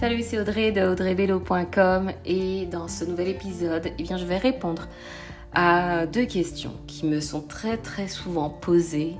Salut, 0.00 0.22
c'est 0.22 0.40
Audrey 0.40 0.72
de 0.72 0.80
audreyvélo.com 0.80 2.12
et 2.24 2.64
dans 2.64 2.88
ce 2.88 3.04
nouvel 3.04 3.28
épisode, 3.28 3.92
eh 3.98 4.02
bien, 4.02 4.16
je 4.16 4.24
vais 4.24 4.38
répondre 4.38 4.88
à 5.52 6.06
deux 6.06 6.24
questions 6.24 6.72
qui 6.86 7.04
me 7.04 7.20
sont 7.20 7.42
très 7.42 7.76
très 7.76 8.08
souvent 8.08 8.48
posées 8.48 9.16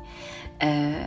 euh, 0.62 1.06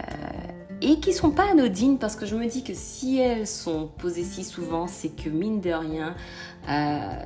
et 0.79 0.99
qui 0.99 1.11
sont 1.11 1.31
pas 1.31 1.49
anodines 1.49 1.97
parce 1.97 2.15
que 2.15 2.27
je 2.27 2.35
me 2.35 2.45
dis 2.45 2.63
que 2.63 2.75
si 2.75 3.17
elles 3.17 3.47
sont 3.47 3.89
posées 3.97 4.21
si 4.21 4.43
souvent, 4.43 4.85
c'est 4.85 5.09
que 5.09 5.27
mine 5.27 5.59
de 5.59 5.71
rien, 5.71 6.13
euh, 6.69 7.25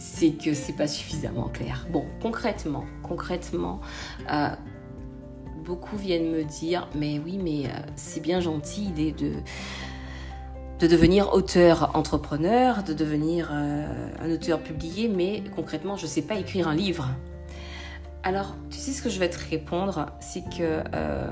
c'est 0.00 0.32
que 0.32 0.54
c'est 0.54 0.72
pas 0.72 0.88
suffisamment 0.88 1.46
clair. 1.46 1.86
Bon, 1.92 2.06
concrètement, 2.20 2.86
concrètement, 3.04 3.78
euh, 4.32 4.48
beaucoup 5.64 5.96
viennent 5.96 6.32
me 6.32 6.42
dire, 6.42 6.88
mais 6.96 7.20
oui, 7.24 7.38
mais 7.40 7.70
c'est 7.94 8.20
bien 8.20 8.40
gentil 8.40 8.80
l'idée 8.80 9.12
de 9.12 9.34
de 10.78 10.86
devenir 10.86 11.32
auteur 11.32 11.90
entrepreneur, 11.94 12.84
de 12.84 12.92
devenir 12.92 13.50
euh, 13.52 13.86
un 14.22 14.30
auteur 14.30 14.60
publié, 14.60 15.08
mais 15.08 15.42
concrètement, 15.56 15.96
je 15.96 16.04
ne 16.04 16.08
sais 16.08 16.22
pas 16.22 16.36
écrire 16.36 16.68
un 16.68 16.74
livre. 16.74 17.08
Alors, 18.22 18.54
tu 18.70 18.78
sais 18.78 18.92
ce 18.92 19.02
que 19.02 19.10
je 19.10 19.18
vais 19.18 19.28
te 19.28 19.38
répondre, 19.50 20.06
c'est 20.20 20.42
que 20.42 20.82
euh, 20.94 21.26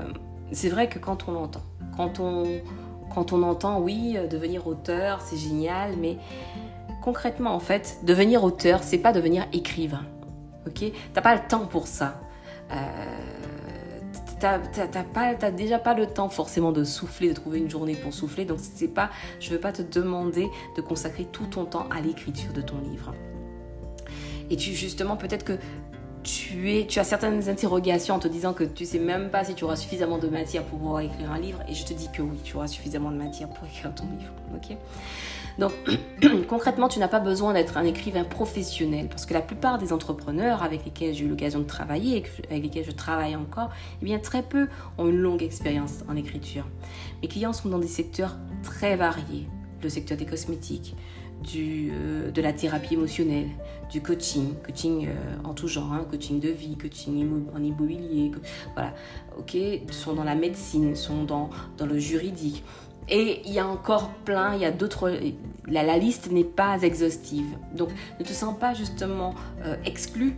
c'est 0.51 0.69
vrai 0.69 0.89
que 0.89 0.99
quand 0.99 1.29
on 1.29 1.31
l'entend, 1.31 1.61
quand 1.95 2.19
on, 2.19 3.43
entend, 3.43 3.79
oui, 3.79 4.15
euh, 4.17 4.27
devenir 4.27 4.67
auteur, 4.67 5.21
c'est 5.21 5.37
génial, 5.37 5.95
mais 5.97 6.17
concrètement, 7.01 7.55
en 7.55 7.59
fait, 7.59 7.99
devenir 8.03 8.43
auteur, 8.43 8.83
c'est 8.83 8.97
pas 8.97 9.13
devenir 9.13 9.45
écrivain. 9.53 10.03
Ok? 10.65 10.83
T'as 11.13 11.21
pas 11.21 11.35
le 11.35 11.41
temps 11.47 11.65
pour 11.65 11.87
ça 11.87 12.19
t'as 14.39 15.51
déjà 15.51 15.79
pas 15.79 15.93
le 15.93 16.07
temps 16.07 16.29
forcément 16.29 16.71
de 16.71 16.83
souffler, 16.83 17.29
de 17.29 17.33
trouver 17.33 17.59
une 17.59 17.69
journée 17.69 17.95
pour 17.95 18.13
souffler. 18.13 18.45
Donc 18.45 18.59
c'est 18.61 18.87
pas, 18.87 19.09
je 19.39 19.49
veux 19.49 19.59
pas 19.59 19.71
te 19.71 19.81
demander 19.81 20.47
de 20.75 20.81
consacrer 20.81 21.25
tout 21.25 21.45
ton 21.45 21.65
temps 21.65 21.87
à 21.89 22.01
l'écriture 22.01 22.53
de 22.53 22.61
ton 22.61 22.79
livre. 22.79 23.13
Et 24.49 24.55
tu 24.55 24.73
justement 24.73 25.17
peut-être 25.17 25.43
que 25.43 25.57
tu, 26.23 26.77
es, 26.77 26.85
tu 26.85 26.99
as 26.99 27.03
certaines 27.03 27.47
interrogations 27.49 28.15
en 28.15 28.19
te 28.19 28.27
disant 28.27 28.53
que 28.53 28.63
tu 28.65 28.85
sais 28.85 28.99
même 28.99 29.29
pas 29.29 29.45
si 29.45 29.55
tu 29.55 29.63
auras 29.63 29.77
suffisamment 29.77 30.17
de 30.17 30.27
matière 30.27 30.63
pour 30.63 30.79
pouvoir 30.79 31.01
écrire 31.01 31.31
un 31.31 31.39
livre. 31.39 31.59
Et 31.69 31.73
je 31.73 31.85
te 31.85 31.93
dis 31.93 32.09
que 32.11 32.21
oui, 32.21 32.37
tu 32.43 32.55
auras 32.57 32.67
suffisamment 32.67 33.11
de 33.11 33.17
matière 33.17 33.47
pour 33.49 33.65
écrire 33.65 33.93
ton 33.95 34.05
livre. 34.05 34.33
Ok? 34.53 34.77
Donc 35.57 35.71
concrètement, 36.47 36.87
tu 36.87 36.99
n'as 36.99 37.07
pas 37.07 37.19
besoin 37.19 37.53
d'être 37.53 37.77
un 37.77 37.85
écrivain 37.85 38.23
professionnel 38.23 39.07
parce 39.09 39.25
que 39.25 39.33
la 39.33 39.41
plupart 39.41 39.77
des 39.77 39.91
entrepreneurs 39.93 40.63
avec 40.63 40.85
lesquels 40.85 41.13
j'ai 41.13 41.25
eu 41.25 41.27
l'occasion 41.27 41.59
de 41.59 41.65
travailler 41.65 42.17
et 42.17 42.51
avec 42.51 42.63
lesquels 42.63 42.85
je 42.85 42.91
travaille 42.91 43.35
encore, 43.35 43.69
eh 44.01 44.05
bien 44.05 44.19
très 44.19 44.43
peu 44.43 44.67
ont 44.97 45.07
une 45.07 45.17
longue 45.17 45.43
expérience 45.43 46.03
en 46.07 46.15
écriture. 46.15 46.65
Mes 47.21 47.27
clients 47.27 47.53
sont 47.53 47.69
dans 47.69 47.79
des 47.79 47.87
secteurs 47.87 48.37
très 48.63 48.95
variés, 48.95 49.47
le 49.81 49.89
secteur 49.89 50.17
des 50.17 50.25
cosmétiques, 50.25 50.95
euh, 51.55 52.31
de 52.31 52.41
la 52.41 52.51
thérapie 52.51 52.95
émotionnelle, 52.95 53.47
du 53.91 54.01
coaching, 54.01 54.53
coaching 54.65 55.07
euh, 55.07 55.13
en 55.43 55.53
tout 55.53 55.67
genre, 55.67 55.93
hein, 55.93 56.05
coaching 56.09 56.39
de 56.39 56.49
vie, 56.49 56.75
coaching 56.75 57.45
en 57.55 57.63
immobilier, 57.63 58.31
voilà, 58.73 58.93
ok, 59.37 59.55
sont 59.91 60.13
dans 60.13 60.23
la 60.23 60.35
médecine, 60.35 60.95
sont 60.95 61.23
dans, 61.23 61.49
dans 61.77 61.85
le 61.85 61.99
juridique. 61.99 62.63
Et 63.09 63.41
il 63.45 63.53
y 63.53 63.59
a 63.59 63.67
encore 63.67 64.09
plein, 64.25 64.55
il 64.55 64.61
y 64.61 64.65
a 64.65 64.71
d'autres. 64.71 65.11
La, 65.65 65.97
liste 65.97 66.31
n'est 66.31 66.43
pas 66.43 66.79
exhaustive. 66.81 67.57
Donc 67.75 67.89
ne 68.19 68.25
te 68.25 68.33
sens 68.33 68.57
pas 68.57 68.73
justement 68.73 69.33
euh, 69.65 69.75
exclu 69.85 70.35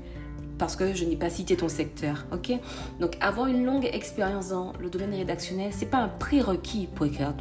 parce 0.58 0.76
que 0.76 0.94
je 0.94 1.06
n'ai 1.06 1.16
pas 1.16 1.30
cité 1.30 1.56
ton 1.56 1.70
secteur, 1.70 2.26
ok? 2.34 2.52
Donc 3.00 3.18
avoir 3.22 3.48
une 3.48 3.66
longue 3.66 3.90
expérience 3.94 4.50
dans 4.50 4.74
le 4.80 4.90
domaine 4.90 5.14
rédactionnel, 5.16 5.72
c'est 5.72 5.86
pas 5.86 6.00
un 6.00 6.10
prérequis 6.10 6.90
pour 6.94 7.06
écrire 7.06 7.34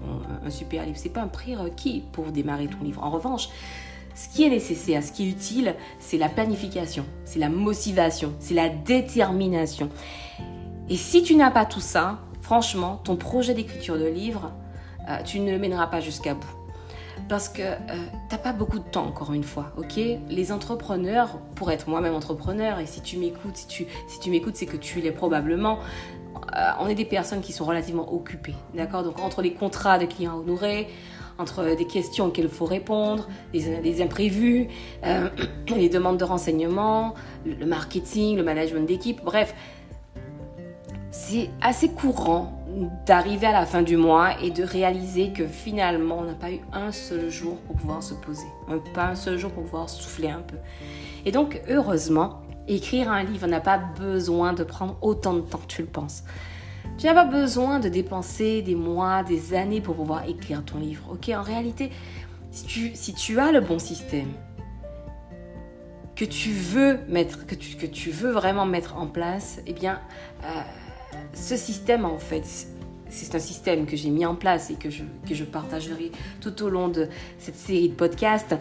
un 0.45 0.51
super 0.51 0.87
livre, 0.87 0.97
c'est 0.97 1.09
pas 1.09 1.23
un 1.23 1.29
prérequis 1.29 2.05
pour 2.13 2.27
démarrer 2.27 2.69
ton 2.69 2.85
livre. 2.85 3.03
En 3.03 3.11
revanche, 3.11 3.49
ce 4.19 4.29
qui 4.29 4.45
est 4.45 4.49
nécessaire, 4.49 5.03
ce 5.03 5.13
qui 5.13 5.27
est 5.27 5.31
utile, 5.31 5.75
c'est 5.99 6.19
la 6.19 6.29
planification, 6.29 7.05
c'est 7.25 7.39
la 7.39 7.49
motivation, 7.49 8.35
c'est 8.39 8.55
la 8.55 8.69
détermination. 8.69 9.91
Et 10.89 10.97
si 10.97 11.23
tu 11.23 11.37
n'as 11.37 11.51
pas 11.51 11.67
tout 11.67 11.81
ça, 11.81 12.21
franchement, 12.41 13.01
ton 13.05 13.17
projet 13.17 13.55
d'écriture 13.55 13.99
de 13.99 14.07
livre, 14.07 14.53
euh, 15.09 15.23
tu 15.25 15.41
ne 15.41 15.51
le 15.51 15.59
mèneras 15.59 15.87
pas 15.87 16.01
jusqu'à 16.01 16.35
bout. 16.35 16.47
Parce 17.29 17.49
que 17.49 17.63
euh, 17.63 17.77
tu 18.29 18.35
n'as 18.35 18.39
pas 18.39 18.53
beaucoup 18.53 18.79
de 18.79 18.85
temps, 18.85 19.07
encore 19.07 19.33
une 19.33 19.43
fois, 19.43 19.73
ok? 19.77 19.99
Les 20.29 20.53
entrepreneurs, 20.53 21.39
pour 21.57 21.71
être 21.71 21.89
moi-même 21.89 22.15
entrepreneur, 22.15 22.79
et 22.79 22.87
si 22.87 23.01
tu 23.01 23.17
m'écoutes, 23.17 23.57
si 23.57 23.67
tu, 23.67 23.87
si 24.07 24.21
tu 24.21 24.31
m'écoutes, 24.31 24.57
c'est 24.57 24.67
que 24.67 24.77
tu 24.77 25.01
l'es 25.01 25.11
probablement, 25.11 25.79
euh, 26.57 26.71
on 26.81 26.87
est 26.87 26.95
des 26.95 27.05
personnes 27.05 27.41
qui 27.41 27.53
sont 27.53 27.65
relativement 27.65 28.13
occupées, 28.13 28.55
d'accord? 28.75 29.03
Donc 29.03 29.19
entre 29.19 29.43
les 29.43 29.53
contrats 29.53 29.99
de 29.99 30.07
clients 30.07 30.35
à 30.35 30.37
honorer, 30.37 30.89
entre 31.39 31.77
des 31.77 31.87
questions 31.87 32.27
auxquelles 32.27 32.47
il 32.47 32.51
faut 32.51 32.65
répondre, 32.65 33.29
des, 33.53 34.03
imprévus, 34.03 34.69
les 35.77 35.89
demandes 35.89 36.19
de 36.19 36.25
renseignements, 36.25 37.15
le 37.45 37.65
marketing, 37.65 38.37
le 38.37 38.43
management 38.43 38.87
d'équipe, 38.87 39.23
bref, 39.25 39.55
c'est 41.11 41.51
assez 41.61 41.91
courant 41.91 42.58
d'arriver 43.07 43.47
à 43.47 43.53
la 43.53 43.67
fin 43.67 43.83
du 43.83 43.97
mois 43.97 44.41
et 44.43 44.51
de 44.51 44.63
réaliser 44.63 45.33
que 45.33 45.47
finalement 45.47 46.19
on 46.19 46.25
n'a 46.25 46.35
pas 46.35 46.51
eu 46.51 46.61
un 46.73 46.93
seul 46.93 47.31
jour 47.31 47.57
pour 47.67 47.77
pouvoir 47.77 48.03
se 48.03 48.15
poser, 48.15 48.47
pas 48.95 49.09
un 49.09 49.15
seul 49.15 49.39
jour 49.39 49.51
pour 49.51 49.65
pouvoir 49.65 49.89
souffler 49.89 50.29
un 50.29 50.43
peu. 50.43 50.57
Et 51.25 51.33
donc 51.33 51.61
heureusement, 51.69 52.43
écrire 52.69 53.11
un 53.11 53.23
livre 53.23 53.47
n'a 53.47 53.61
pas 53.61 53.79
besoin 53.79 54.53
de 54.53 54.63
prendre 54.65 54.97
autant 55.01 55.35
de 55.35 55.41
temps 55.41 55.59
que 55.59 55.67
tu 55.67 55.83
le 55.83 55.89
penses. 55.89 56.25
Tu 56.99 57.07
n'as 57.07 57.15
pas 57.15 57.25
besoin 57.25 57.81
de 57.81 57.89
dépenser 57.89 58.63
des 58.63 58.75
mois, 58.75 59.23
des 59.23 59.55
années 59.55 59.81
pour 59.81 59.95
pouvoir 59.95 60.29
écrire 60.29 60.65
ton 60.65 60.79
livre. 60.79 61.09
Ok, 61.13 61.29
en 61.29 61.43
réalité, 61.43 61.91
si 62.51 62.65
tu, 62.65 62.91
si 62.95 63.15
tu 63.15 63.39
as 63.39 63.53
le 63.53 63.61
bon 63.61 63.79
système, 63.79 64.33
que 66.17 66.25
tu 66.25 66.51
veux 66.51 66.99
mettre, 67.09 67.47
que 67.47 67.55
tu, 67.55 67.77
que 67.77 67.87
tu 67.87 68.11
veux 68.11 68.33
vraiment 68.33 68.67
mettre 68.67 68.97
en 68.97 69.07
place, 69.07 69.61
eh 69.67 69.73
bien, 69.73 70.01
euh, 70.43 70.49
ce 71.35 71.57
système, 71.57 72.05
en 72.05 72.19
fait, 72.19 72.45
c'est 73.09 73.35
un 73.35 73.39
système 73.39 73.87
que 73.87 73.97
j'ai 73.97 74.11
mis 74.11 74.27
en 74.27 74.35
place 74.35 74.71
et 74.71 74.75
que 74.75 74.91
je, 74.91 75.03
que 75.27 75.35
je 75.35 75.45
partagerai 75.45 76.13
tout 76.41 76.63
au 76.63 76.69
long 76.69 76.89
de 76.89 77.09
cette 77.39 77.57
série 77.57 77.89
de 77.89 77.95
podcasts. 77.95 78.55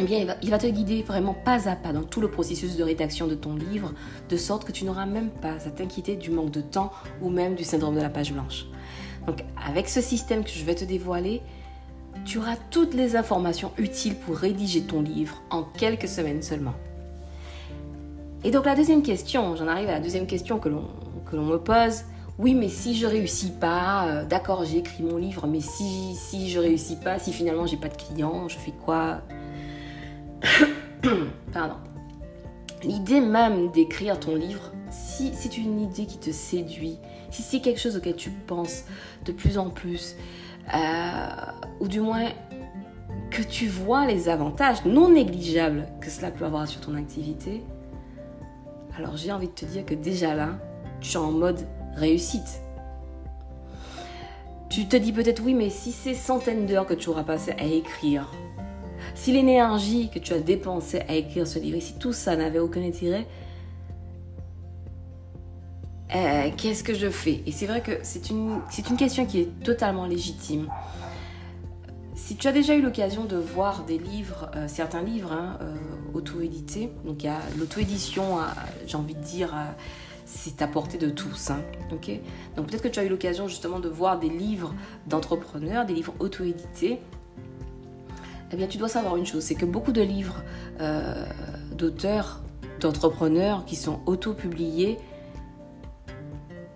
Eh 0.00 0.04
bien, 0.04 0.18
il 0.18 0.26
va, 0.26 0.36
il 0.42 0.50
va, 0.50 0.58
te 0.58 0.66
guider 0.66 1.02
vraiment 1.02 1.34
pas 1.34 1.68
à 1.68 1.76
pas 1.76 1.92
dans 1.92 2.02
tout 2.02 2.22
le 2.22 2.30
processus 2.30 2.76
de 2.76 2.82
rédaction 2.82 3.26
de 3.26 3.34
ton 3.34 3.54
livre, 3.54 3.92
de 4.30 4.36
sorte 4.38 4.64
que 4.64 4.72
tu 4.72 4.86
n'auras 4.86 5.04
même 5.04 5.28
pas 5.28 5.52
à 5.66 5.70
t'inquiéter 5.70 6.16
du 6.16 6.30
manque 6.30 6.50
de 6.50 6.62
temps 6.62 6.92
ou 7.20 7.28
même 7.28 7.54
du 7.54 7.64
syndrome 7.64 7.94
de 7.94 8.00
la 8.00 8.08
page 8.08 8.32
blanche. 8.32 8.64
Donc, 9.26 9.44
avec 9.66 9.88
ce 9.90 10.00
système 10.00 10.44
que 10.44 10.50
je 10.50 10.64
vais 10.64 10.74
te 10.74 10.84
dévoiler, 10.84 11.42
tu 12.24 12.38
auras 12.38 12.56
toutes 12.70 12.94
les 12.94 13.16
informations 13.16 13.72
utiles 13.76 14.14
pour 14.14 14.36
rédiger 14.36 14.82
ton 14.82 15.02
livre 15.02 15.42
en 15.50 15.62
quelques 15.62 16.08
semaines 16.08 16.42
seulement. 16.42 16.74
Et 18.44 18.50
donc, 18.50 18.64
la 18.64 18.74
deuxième 18.74 19.02
question, 19.02 19.54
j'en 19.56 19.68
arrive 19.68 19.88
à 19.88 19.92
la 19.92 20.00
deuxième 20.00 20.26
question 20.26 20.58
que 20.58 20.68
l'on 20.68 20.88
l'on 21.36 21.44
me 21.44 21.58
pose. 21.58 22.04
Oui, 22.38 22.54
mais 22.54 22.68
si 22.68 22.96
je 22.96 23.06
réussis 23.06 23.50
pas, 23.50 24.06
euh, 24.06 24.24
d'accord, 24.24 24.64
j'ai 24.64 24.78
écrit 24.78 25.02
mon 25.02 25.16
livre, 25.18 25.46
mais 25.46 25.60
si, 25.60 26.14
si 26.14 26.50
je 26.50 26.58
réussis 26.58 26.96
pas, 26.96 27.18
si 27.18 27.32
finalement 27.32 27.66
j'ai 27.66 27.76
pas 27.76 27.88
de 27.88 27.96
clients, 27.96 28.48
je 28.48 28.56
fais 28.56 28.72
quoi? 28.84 29.20
Pardon. 31.52 31.76
L'idée 32.82 33.20
même 33.20 33.70
d'écrire 33.70 34.18
ton 34.18 34.34
livre, 34.34 34.72
si 34.90 35.32
c'est 35.34 35.56
une 35.56 35.80
idée 35.80 36.06
qui 36.06 36.18
te 36.18 36.32
séduit, 36.32 36.98
si 37.30 37.42
c'est 37.42 37.60
quelque 37.60 37.78
chose 37.78 37.96
auquel 37.96 38.16
tu 38.16 38.30
penses 38.30 38.84
de 39.24 39.32
plus 39.32 39.58
en 39.58 39.70
plus, 39.70 40.16
euh, 40.74 41.28
ou 41.80 41.86
du 41.86 42.00
moins 42.00 42.28
que 43.30 43.42
tu 43.42 43.66
vois 43.66 44.06
les 44.06 44.28
avantages 44.28 44.84
non 44.84 45.10
négligeables 45.10 45.86
que 46.00 46.10
cela 46.10 46.30
peut 46.30 46.44
avoir 46.44 46.66
sur 46.66 46.80
ton 46.80 46.94
activité, 46.94 47.62
alors 48.96 49.16
j'ai 49.16 49.32
envie 49.32 49.48
de 49.48 49.52
te 49.52 49.64
dire 49.64 49.84
que 49.86 49.94
déjà 49.94 50.34
là, 50.34 50.58
tu 51.02 51.12
es 51.12 51.16
en 51.16 51.32
mode 51.32 51.66
réussite. 51.96 52.60
Tu 54.70 54.86
te 54.86 54.96
dis 54.96 55.12
peut-être 55.12 55.42
oui, 55.44 55.52
mais 55.52 55.68
si 55.68 55.92
c'est 55.92 56.14
centaines 56.14 56.64
d'heures 56.66 56.86
que 56.86 56.94
tu 56.94 57.10
auras 57.10 57.24
passé 57.24 57.52
à 57.58 57.64
écrire, 57.64 58.30
si 59.14 59.32
l'énergie 59.32 60.08
que 60.08 60.18
tu 60.18 60.32
as 60.32 60.38
dépensée 60.38 61.02
à 61.08 61.14
écrire 61.14 61.46
ce 61.46 61.58
livre, 61.58 61.78
si 61.80 61.98
tout 61.98 62.12
ça 62.12 62.36
n'avait 62.36 62.58
aucun 62.58 62.82
intérêt, 62.82 63.26
euh, 66.14 66.50
qu'est-ce 66.56 66.84
que 66.84 66.94
je 66.94 67.08
fais? 67.08 67.42
Et 67.46 67.52
c'est 67.52 67.66
vrai 67.66 67.80
que 67.80 67.92
c'est 68.02 68.30
une, 68.30 68.60
c'est 68.70 68.88
une 68.88 68.96
question 68.96 69.26
qui 69.26 69.40
est 69.40 69.64
totalement 69.64 70.06
légitime. 70.06 70.68
Si 72.14 72.36
tu 72.36 72.48
as 72.48 72.52
déjà 72.52 72.74
eu 72.74 72.82
l'occasion 72.82 73.24
de 73.24 73.36
voir 73.36 73.84
des 73.84 73.98
livres, 73.98 74.50
euh, 74.54 74.68
certains 74.68 75.02
livres 75.02 75.32
hein, 75.32 75.58
euh, 75.62 75.74
auto-édités, 76.14 76.90
donc 77.04 77.22
il 77.22 77.26
y 77.26 77.28
a 77.28 77.38
l'auto-édition, 77.58 78.38
j'ai 78.86 78.96
envie 78.96 79.14
de 79.14 79.20
dire, 79.20 79.54
c'est 80.34 80.62
à 80.62 80.66
portée 80.66 80.98
de 80.98 81.10
tous. 81.10 81.50
Hein, 81.50 81.60
Donc 81.90 82.66
peut-être 82.66 82.82
que 82.82 82.88
tu 82.88 82.98
as 82.98 83.04
eu 83.04 83.08
l'occasion 83.08 83.48
justement 83.48 83.80
de 83.80 83.88
voir 83.88 84.18
des 84.18 84.28
livres 84.28 84.74
d'entrepreneurs, 85.06 85.84
des 85.84 85.94
livres 85.94 86.14
auto-édités. 86.18 87.00
Eh 88.50 88.56
bien, 88.56 88.66
tu 88.66 88.78
dois 88.78 88.88
savoir 88.88 89.16
une 89.16 89.26
chose, 89.26 89.42
c'est 89.42 89.54
que 89.54 89.64
beaucoup 89.64 89.92
de 89.92 90.02
livres 90.02 90.42
euh, 90.80 91.24
d'auteurs, 91.76 92.40
d'entrepreneurs 92.80 93.64
qui 93.64 93.76
sont 93.76 94.00
auto-publiés 94.06 94.98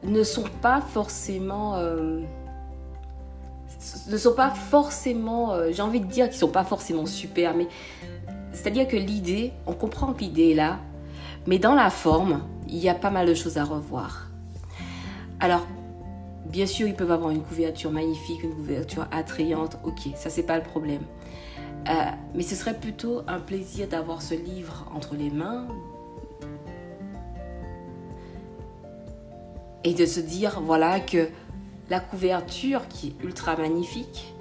ne 0.04 0.22
sont 0.22 0.48
pas 0.62 0.80
forcément... 0.80 1.74
Euh, 1.76 2.20
ne 4.08 4.16
sont 4.16 4.34
pas 4.34 4.50
forcément, 4.50 5.52
euh, 5.52 5.70
j'ai 5.70 5.82
envie 5.82 6.00
de 6.00 6.06
dire 6.06 6.28
qu'ils 6.28 6.38
sont 6.38 6.48
pas 6.48 6.64
forcément 6.64 7.06
super, 7.06 7.54
mais 7.54 7.68
c'est-à-dire 8.52 8.88
que 8.88 8.96
l'idée, 8.96 9.52
on 9.66 9.72
comprend 9.72 10.12
que 10.12 10.20
l'idée 10.20 10.50
est 10.50 10.54
là, 10.54 10.78
mais 11.46 11.58
dans 11.58 11.74
la 11.74 11.90
forme, 11.90 12.42
il 12.68 12.76
y 12.76 12.88
a 12.88 12.94
pas 12.94 13.10
mal 13.10 13.26
de 13.26 13.34
choses 13.34 13.58
à 13.58 13.64
revoir. 13.64 14.28
Alors, 15.40 15.66
bien 16.46 16.66
sûr, 16.66 16.86
ils 16.88 16.94
peuvent 16.94 17.10
avoir 17.10 17.30
une 17.30 17.42
couverture 17.42 17.90
magnifique, 17.90 18.42
une 18.42 18.54
couverture 18.54 19.06
attrayante, 19.10 19.78
ok, 19.84 20.10
ça 20.16 20.30
c'est 20.30 20.42
pas 20.42 20.56
le 20.56 20.64
problème. 20.64 21.02
Euh, 21.88 21.92
mais 22.34 22.42
ce 22.42 22.54
serait 22.54 22.74
plutôt 22.74 23.22
un 23.28 23.38
plaisir 23.38 23.86
d'avoir 23.86 24.22
ce 24.22 24.34
livre 24.34 24.90
entre 24.94 25.14
les 25.14 25.30
mains 25.30 25.68
et 29.84 29.94
de 29.94 30.04
se 30.04 30.18
dire, 30.18 30.60
voilà, 30.60 30.98
que 30.98 31.28
la 31.90 32.00
couverture 32.00 32.88
qui 32.88 33.08
est 33.08 33.24
ultra 33.24 33.56
magnifique 33.56 34.34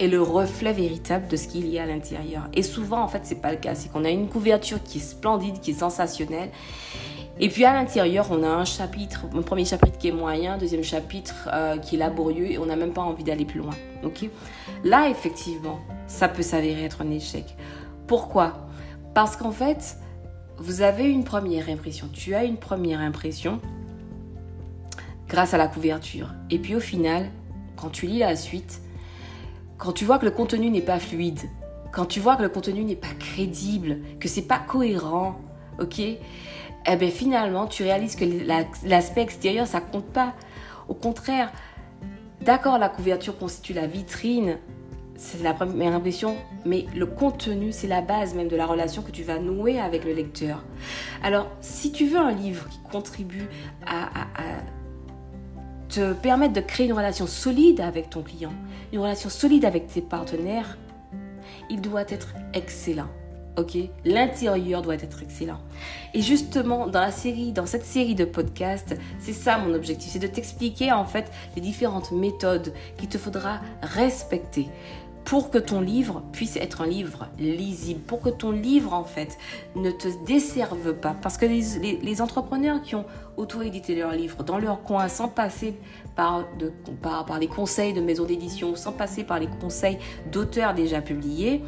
est 0.00 0.08
le 0.08 0.20
reflet 0.20 0.72
véritable 0.72 1.28
de 1.28 1.36
ce 1.36 1.46
qu'il 1.46 1.68
y 1.68 1.78
a 1.78 1.84
à 1.84 1.86
l'intérieur. 1.86 2.48
Et 2.54 2.62
souvent, 2.62 3.02
en 3.02 3.08
fait, 3.08 3.20
c'est 3.22 3.40
pas 3.40 3.52
le 3.52 3.58
cas. 3.58 3.74
C'est 3.74 3.92
qu'on 3.92 4.04
a 4.04 4.10
une 4.10 4.28
couverture 4.28 4.82
qui 4.82 4.98
est 4.98 5.02
splendide, 5.02 5.60
qui 5.60 5.72
est 5.72 5.74
sensationnelle. 5.74 6.50
Et 7.42 7.48
puis 7.48 7.64
à 7.64 7.72
l'intérieur, 7.72 8.28
on 8.30 8.42
a 8.42 8.48
un 8.48 8.66
chapitre, 8.66 9.24
un 9.34 9.40
premier 9.40 9.64
chapitre 9.64 9.96
qui 9.96 10.08
est 10.08 10.12
moyen, 10.12 10.58
deuxième 10.58 10.84
chapitre 10.84 11.48
euh, 11.50 11.78
qui 11.78 11.94
est 11.96 11.98
laborieux 11.98 12.50
et 12.50 12.58
on 12.58 12.66
n'a 12.66 12.76
même 12.76 12.92
pas 12.92 13.00
envie 13.00 13.24
d'aller 13.24 13.46
plus 13.46 13.60
loin. 13.60 13.74
Là, 14.84 15.08
effectivement, 15.08 15.80
ça 16.06 16.28
peut 16.28 16.42
s'avérer 16.42 16.84
être 16.84 17.00
un 17.00 17.10
échec. 17.10 17.56
Pourquoi? 18.06 18.68
Parce 19.14 19.36
qu'en 19.36 19.52
fait, 19.52 19.96
vous 20.58 20.82
avez 20.82 21.10
une 21.10 21.24
première 21.24 21.70
impression. 21.70 22.08
Tu 22.12 22.34
as 22.34 22.44
une 22.44 22.58
première 22.58 23.00
impression 23.00 23.58
grâce 25.26 25.54
à 25.54 25.58
la 25.58 25.66
couverture. 25.66 26.34
Et 26.50 26.58
puis 26.58 26.74
au 26.74 26.80
final, 26.80 27.30
quand 27.76 27.88
tu 27.88 28.06
lis 28.06 28.18
la 28.18 28.36
suite, 28.36 28.82
quand 29.78 29.92
tu 29.92 30.04
vois 30.04 30.18
que 30.18 30.26
le 30.26 30.30
contenu 30.30 30.68
n'est 30.68 30.82
pas 30.82 30.98
fluide, 30.98 31.40
quand 31.90 32.04
tu 32.04 32.20
vois 32.20 32.36
que 32.36 32.42
le 32.42 32.50
contenu 32.50 32.84
n'est 32.84 32.96
pas 32.96 33.14
crédible, 33.18 33.96
que 34.18 34.28
c'est 34.28 34.42
pas 34.42 34.58
cohérent, 34.58 35.40
ok? 35.80 36.02
Eh 36.86 36.96
bien 36.96 37.10
finalement, 37.10 37.66
tu 37.66 37.82
réalises 37.82 38.16
que 38.16 38.24
l'aspect 38.86 39.22
extérieur, 39.22 39.66
ça 39.66 39.80
compte 39.80 40.06
pas. 40.06 40.34
Au 40.88 40.94
contraire, 40.94 41.52
d'accord, 42.40 42.78
la 42.78 42.88
couverture 42.88 43.38
constitue 43.38 43.74
la 43.74 43.86
vitrine, 43.86 44.58
c'est 45.16 45.42
la 45.42 45.52
première 45.52 45.92
impression, 45.92 46.36
mais 46.64 46.86
le 46.96 47.04
contenu, 47.04 47.72
c'est 47.72 47.86
la 47.86 48.00
base 48.00 48.34
même 48.34 48.48
de 48.48 48.56
la 48.56 48.64
relation 48.64 49.02
que 49.02 49.10
tu 49.10 49.22
vas 49.22 49.38
nouer 49.38 49.78
avec 49.78 50.04
le 50.04 50.14
lecteur. 50.14 50.64
Alors, 51.22 51.48
si 51.60 51.92
tu 51.92 52.06
veux 52.06 52.18
un 52.18 52.32
livre 52.32 52.66
qui 52.70 52.78
contribue 52.90 53.46
à 53.86 54.08
te 55.90 56.14
permettre 56.14 56.54
de 56.54 56.60
créer 56.60 56.86
une 56.86 56.94
relation 56.94 57.26
solide 57.26 57.80
avec 57.82 58.08
ton 58.08 58.22
client, 58.22 58.52
une 58.92 59.00
relation 59.00 59.28
solide 59.28 59.66
avec 59.66 59.88
tes 59.88 60.00
partenaires, 60.00 60.78
il 61.68 61.82
doit 61.82 62.08
être 62.08 62.34
excellent. 62.54 63.08
Ok, 63.56 63.76
l'intérieur 64.04 64.80
doit 64.80 64.94
être 64.94 65.22
excellent. 65.22 65.58
Et 66.14 66.22
justement, 66.22 66.86
dans 66.86 67.00
la 67.00 67.10
série, 67.10 67.52
dans 67.52 67.66
cette 67.66 67.84
série 67.84 68.14
de 68.14 68.24
podcasts, 68.24 68.96
c'est 69.18 69.32
ça 69.32 69.58
mon 69.58 69.74
objectif, 69.74 70.12
c'est 70.12 70.18
de 70.18 70.28
t'expliquer 70.28 70.92
en 70.92 71.04
fait 71.04 71.30
les 71.56 71.60
différentes 71.60 72.12
méthodes 72.12 72.72
qu'il 72.96 73.08
te 73.08 73.18
faudra 73.18 73.60
respecter 73.82 74.68
pour 75.24 75.50
que 75.50 75.58
ton 75.58 75.80
livre 75.80 76.22
puisse 76.32 76.56
être 76.56 76.80
un 76.80 76.86
livre 76.86 77.28
lisible, 77.38 78.00
pour 78.00 78.20
que 78.20 78.30
ton 78.30 78.50
livre 78.50 78.94
en 78.94 79.04
fait 79.04 79.36
ne 79.76 79.90
te 79.90 80.08
desserve 80.26 80.94
pas. 80.94 81.14
Parce 81.20 81.36
que 81.36 81.46
les, 81.46 82.22
entrepreneurs 82.22 82.82
qui 82.82 82.94
ont 82.94 83.04
auto-édité 83.36 83.94
leur 83.94 84.12
livre 84.12 84.42
dans 84.42 84.58
leur 84.58 84.82
coin 84.82 85.08
sans 85.08 85.28
passer 85.28 85.74
par, 86.16 86.46
par 87.02 87.38
les 87.38 87.46
conseils 87.46 87.92
de 87.92 88.00
maisons 88.00 88.24
d'édition, 88.24 88.74
sans 88.76 88.92
passer 88.92 89.24
par 89.24 89.38
les 89.38 89.46
conseils 89.60 89.98
d'auteurs 90.32 90.74
déjà 90.74 91.00
publiés, 91.00 91.62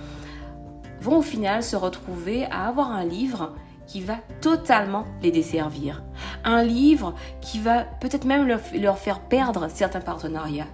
vont 1.02 1.19
au 1.19 1.22
final 1.22 1.62
se 1.62 1.76
retrouver 1.76 2.46
à 2.46 2.69
avoir 2.69 2.90
un 2.90 3.04
livre 3.04 3.54
qui 3.87 4.00
va 4.00 4.19
totalement 4.40 5.04
les 5.22 5.31
desservir. 5.31 6.02
Un 6.44 6.62
livre 6.62 7.14
qui 7.40 7.58
va 7.58 7.82
peut-être 7.82 8.25
même 8.25 8.46
leur, 8.46 8.99
faire 8.99 9.20
perdre 9.20 9.69
certains 9.69 10.00
partenariats. 10.00 10.69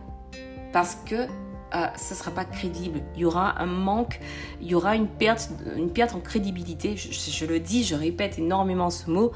Parce 0.73 0.97
que 1.07 1.15
euh, 1.15 1.87
ce 1.97 2.15
ne 2.15 2.19
sera 2.19 2.31
pas 2.31 2.45
crédible. 2.45 3.01
Il 3.15 3.23
y 3.23 3.25
aura 3.25 3.61
un 3.61 3.67
manque, 3.67 4.21
il 4.61 4.69
y 4.69 4.75
aura 4.75 4.95
une 4.95 5.09
perte, 5.09 5.51
une 5.77 5.91
perte 5.91 6.15
en 6.15 6.21
crédibilité. 6.21 6.97
Je, 6.97 7.47
le 7.47 7.59
dis, 7.59 7.85
je 7.85 7.95
répète 7.95 8.39
énormément 8.39 8.91
ce 8.91 9.11
mot. 9.11 9.33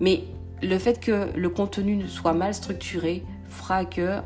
Mais 0.00 0.24
le 0.62 0.78
fait 0.78 1.00
que 1.00 1.30
le 1.34 1.48
contenu 1.48 2.06
soit 2.06 2.34
mal 2.34 2.54
structuré 2.54 3.24
fera 3.48 3.84
que 3.84 4.20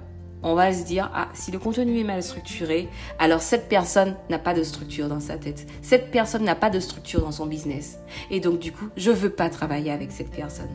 on 0.44 0.54
va 0.54 0.72
se 0.72 0.84
dire 0.84 1.10
ah 1.14 1.28
si 1.34 1.50
le 1.50 1.58
contenu 1.58 1.98
est 1.98 2.04
mal 2.04 2.22
structuré, 2.22 2.88
alors 3.18 3.40
cette 3.40 3.68
personne 3.68 4.14
n'a 4.30 4.38
pas 4.38 4.54
de 4.54 4.62
structure 4.62 5.08
dans 5.08 5.20
sa 5.20 5.38
tête. 5.38 5.66
Cette 5.82 6.10
personne 6.10 6.44
n'a 6.44 6.54
pas 6.54 6.70
de 6.70 6.80
structure 6.80 7.22
dans 7.22 7.32
son 7.32 7.46
business. 7.46 7.98
Et 8.30 8.40
donc 8.40 8.60
du 8.60 8.70
coup, 8.70 8.88
je 8.96 9.10
veux 9.10 9.30
pas 9.30 9.50
travailler 9.50 9.90
avec 9.90 10.12
cette 10.12 10.30
personne. 10.30 10.70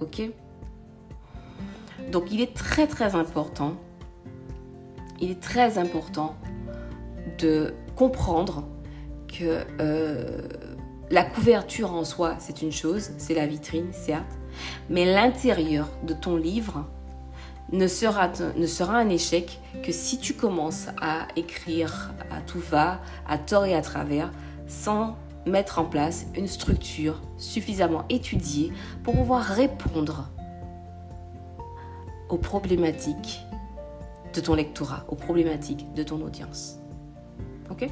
OK? 0.00 0.22
Donc 2.10 2.30
il 2.32 2.40
est 2.40 2.54
très 2.54 2.86
très 2.86 3.14
important 3.14 3.76
il 5.20 5.30
est 5.30 5.40
très 5.40 5.78
important 5.78 6.36
de 7.38 7.74
comprendre 7.96 8.64
que 9.28 9.64
euh, 9.80 10.42
la 11.10 11.24
couverture 11.24 11.92
en 11.92 12.04
soi, 12.04 12.36
c'est 12.38 12.62
une 12.62 12.72
chose, 12.72 13.10
c'est 13.18 13.34
la 13.34 13.46
vitrine, 13.46 13.92
certes, 13.92 14.38
mais 14.88 15.04
l'intérieur 15.04 15.88
de 16.06 16.14
ton 16.14 16.36
livre 16.36 16.84
ne 17.72 17.86
sera, 17.86 18.28
un 18.94 19.08
échec 19.08 19.60
que 19.82 19.92
si 19.92 20.18
tu 20.18 20.34
commences 20.34 20.88
à 21.00 21.26
écrire 21.36 22.12
à 22.30 22.40
tout 22.40 22.60
va, 22.60 23.00
à 23.26 23.38
tort 23.38 23.64
et 23.64 23.74
à 23.74 23.82
travers, 23.82 24.30
sans 24.66 25.16
mettre 25.46 25.78
en 25.78 25.84
place 25.84 26.26
une 26.36 26.46
structure 26.46 27.20
suffisamment 27.36 28.04
étudiée 28.08 28.72
pour 29.02 29.14
pouvoir 29.14 29.42
répondre 29.42 30.30
aux 32.28 32.38
problématiques 32.38 33.40
de 34.34 34.40
ton 34.40 34.54
lectorat, 34.54 35.04
aux 35.08 35.16
problématiques 35.16 35.92
de 35.94 36.02
ton 36.02 36.20
audience. 36.22 36.78
Ok? 37.70 37.88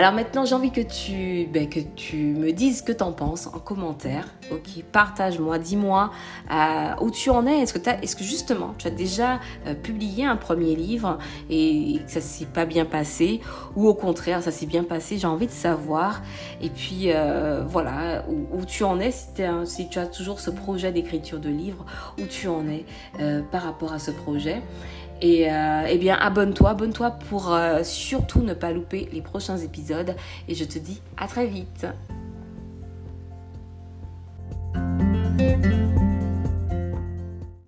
Alors 0.00 0.14
maintenant, 0.14 0.46
j'ai 0.46 0.54
envie 0.54 0.70
que 0.70 0.80
tu, 0.80 1.46
ben, 1.52 1.68
que 1.68 1.78
tu 1.78 2.16
me 2.16 2.52
dises 2.52 2.78
ce 2.78 2.82
que 2.82 2.92
tu 2.92 3.02
en 3.02 3.12
penses 3.12 3.48
en 3.48 3.58
commentaire. 3.58 4.28
Ok, 4.50 4.82
partage-moi, 4.90 5.58
dis-moi 5.58 6.10
euh, 6.50 6.94
où 7.02 7.10
tu 7.10 7.28
en 7.28 7.46
es. 7.46 7.58
Est-ce 7.58 7.74
que, 7.74 7.86
est 7.86 8.16
que 8.16 8.24
justement, 8.24 8.72
tu 8.78 8.86
as 8.86 8.90
déjà 8.92 9.40
euh, 9.66 9.74
publié 9.74 10.24
un 10.24 10.36
premier 10.36 10.74
livre 10.74 11.18
et 11.50 12.00
que 12.06 12.10
ça 12.10 12.22
s'est 12.22 12.46
pas 12.46 12.64
bien 12.64 12.86
passé, 12.86 13.42
ou 13.76 13.88
au 13.88 13.92
contraire, 13.92 14.42
ça 14.42 14.50
s'est 14.50 14.64
bien 14.64 14.84
passé 14.84 15.18
J'ai 15.18 15.26
envie 15.26 15.48
de 15.48 15.52
savoir. 15.52 16.22
Et 16.62 16.70
puis 16.70 17.12
euh, 17.12 17.62
voilà, 17.68 18.24
où, 18.26 18.64
tu 18.64 18.84
en 18.84 19.00
es, 19.00 19.10
si, 19.10 19.26
si, 19.66 19.90
tu 19.90 19.98
as 19.98 20.06
toujours 20.06 20.40
ce 20.40 20.48
projet 20.48 20.92
d'écriture 20.92 21.40
de 21.40 21.50
livre, 21.50 21.84
où 22.18 22.24
tu 22.24 22.48
en 22.48 22.66
es 22.66 22.86
par 23.52 23.64
rapport 23.64 23.92
à 23.92 23.98
ce 23.98 24.12
projet. 24.12 24.62
Et 25.22 25.50
euh, 25.50 25.86
eh 25.88 25.98
bien, 25.98 26.16
abonne-toi, 26.16 26.70
abonne-toi 26.70 27.10
pour 27.28 27.52
euh, 27.52 27.82
surtout 27.82 28.42
ne 28.42 28.54
pas 28.54 28.72
louper 28.72 29.08
les 29.12 29.20
prochains 29.20 29.58
épisodes. 29.58 30.14
Et 30.48 30.54
je 30.54 30.64
te 30.64 30.78
dis 30.78 31.00
à 31.16 31.26
très 31.26 31.46
vite. 31.46 31.86